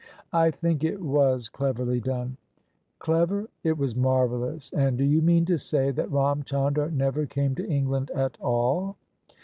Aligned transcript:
""I 0.43 0.49
think 0.49 0.83
it 0.83 0.99
was 0.99 1.47
cleverly 1.47 1.99
done." 2.01 2.37
Clever? 2.97 3.47
It 3.63 3.77
was 3.77 3.95
marvellous! 3.95 4.73
And 4.73 4.97
do 4.97 5.03
you 5.03 5.21
mean 5.21 5.45
to 5.45 5.59
say 5.59 5.91
that 5.91 6.11
Ram 6.11 6.41
Chandar 6.41 6.89
never 6.91 7.27
came 7.27 7.53
to 7.53 7.69
England 7.69 8.09
at 8.15 8.35
all? 8.41 8.97